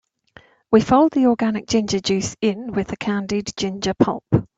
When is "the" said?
1.11-1.27, 2.87-2.97